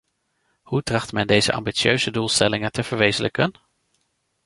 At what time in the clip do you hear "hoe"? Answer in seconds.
0.61-0.83